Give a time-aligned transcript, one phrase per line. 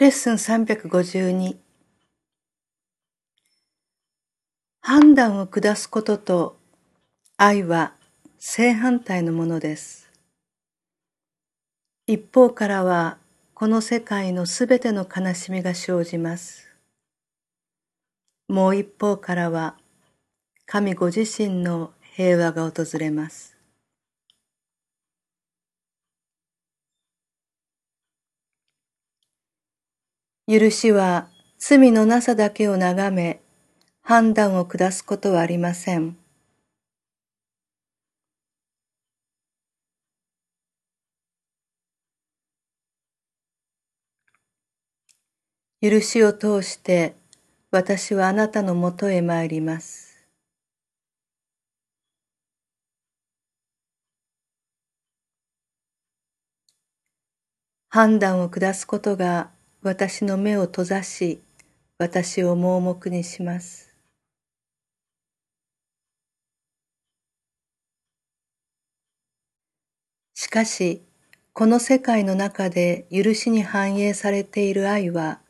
[0.00, 1.54] レッスン352
[4.80, 6.56] 判断を下すことと
[7.36, 7.92] 愛は
[8.36, 10.10] 正反対のものです。
[12.08, 13.18] 一方からは
[13.54, 16.68] この世界のすべての悲しみが生じます。
[18.48, 19.76] もう一方からは
[20.66, 23.53] 神ご自身の平和が訪れます。
[30.46, 33.40] 許しは罪のなさだけを眺め
[34.02, 36.18] 判断を下すことはありません。
[45.80, 47.14] 許しを通して
[47.70, 50.26] 私はあなたのもとへ参ります。
[57.88, 59.53] 判断を下すことが
[59.84, 61.42] 私の目を閉ざし、
[61.98, 63.94] 私を盲目にします。
[70.32, 71.02] しかし、
[71.52, 75.40] この世界の中で許しに反映されている愛は、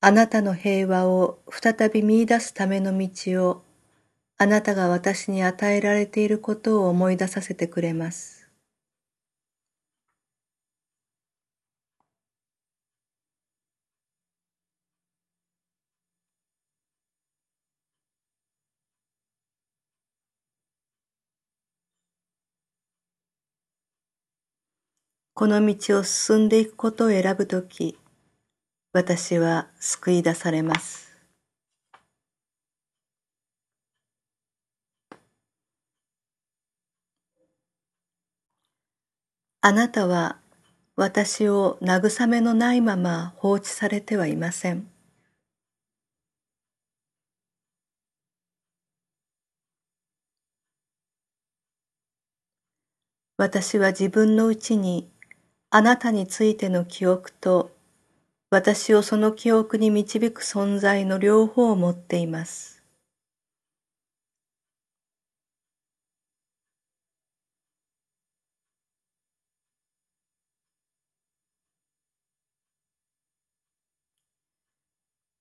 [0.00, 3.62] あなたの平和を再び見出すための道を、
[4.38, 8.41] あなたが私に与えられていることを思い出させてくれます。
[25.34, 27.98] この道を進んでいくことを選ぶとき、
[28.92, 31.10] 私は救い出されます。
[39.62, 40.38] あなたは
[40.96, 44.86] 私を慰めのないまま放置されてはいません。
[53.38, 55.11] 私は自分のうちに
[55.72, 57.72] あなたについての記憶と
[58.50, 62.82] 私をその記憶に導く存在の両方を持っています。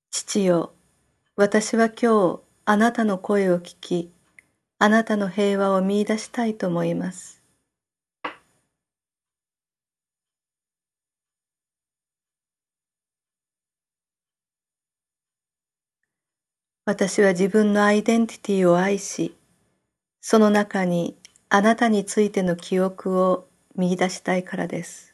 [0.10, 0.74] 父よ、
[1.36, 4.12] 私は今日あなたの声を聞き、
[4.80, 7.41] あなたの平和を見出したいと思います。
[16.92, 19.38] 私は自分のアイデンティティを愛し、
[20.20, 23.48] その中にあなたについての記憶を
[23.78, 25.11] 見出したいからです。